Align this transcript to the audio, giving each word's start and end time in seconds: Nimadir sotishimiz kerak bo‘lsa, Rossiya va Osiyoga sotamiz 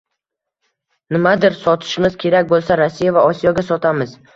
Nimadir 1.17 1.59
sotishimiz 1.67 2.19
kerak 2.27 2.51
bo‘lsa, 2.57 2.83
Rossiya 2.85 3.17
va 3.23 3.31
Osiyoga 3.33 3.71
sotamiz 3.75 4.23